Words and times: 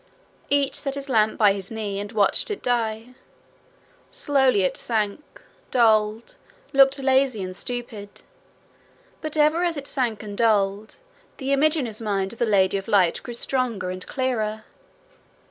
Each 0.49 0.73
set 0.79 0.95
his 0.95 1.09
lamp 1.09 1.37
by 1.37 1.53
his 1.53 1.69
knee, 1.69 1.99
and 1.99 2.11
watched 2.11 2.49
it 2.49 2.63
die. 2.63 3.09
Slowly 4.09 4.63
it 4.63 4.75
sank, 4.75 5.23
dulled, 5.69 6.37
looked 6.73 6.97
lazy 6.97 7.43
and 7.43 7.55
stupid. 7.55 8.23
But 9.21 9.37
ever 9.37 9.63
as 9.63 9.77
it 9.77 9.85
sank 9.85 10.23
and 10.23 10.35
dulled, 10.35 10.95
the 11.37 11.53
image 11.53 11.77
in 11.77 11.85
his 11.85 12.01
mind 12.01 12.33
of 12.33 12.39
the 12.39 12.47
Lady 12.47 12.77
of 12.77 12.87
Light 12.87 13.21
grew 13.21 13.35
stronger 13.35 13.91
and 13.91 14.03
clearer. 14.07 14.63